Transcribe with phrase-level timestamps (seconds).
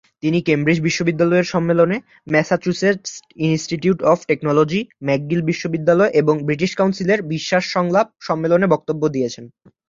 [0.23, 1.97] তিনি কেমব্রিজ বিশ্ববিদ্যালয়ের সম্মেলনে;
[2.27, 3.11] Massachusetts
[3.47, 9.45] Institute of Technology, McGill বিশ্ববিদ্যালয়, এবং ব্রিটিশ কাউন্সিলের "বিশ্বাস, সংলাপ" সম্মেলনে বক্তব্য দিয়েছেন।